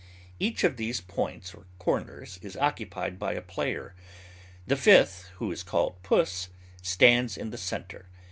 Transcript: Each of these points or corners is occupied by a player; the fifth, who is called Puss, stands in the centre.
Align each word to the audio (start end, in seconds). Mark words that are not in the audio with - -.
Each 0.39 0.63
of 0.63 0.77
these 0.77 0.99
points 0.99 1.53
or 1.53 1.67
corners 1.77 2.39
is 2.41 2.57
occupied 2.57 3.19
by 3.19 3.33
a 3.33 3.39
player; 3.43 3.93
the 4.65 4.75
fifth, 4.75 5.27
who 5.35 5.51
is 5.51 5.61
called 5.61 6.01
Puss, 6.01 6.49
stands 6.81 7.37
in 7.37 7.51
the 7.51 7.55
centre. 7.59 8.07